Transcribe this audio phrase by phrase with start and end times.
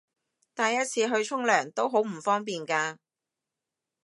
[0.55, 2.97] 帶一次去沖涼都好唔方便㗎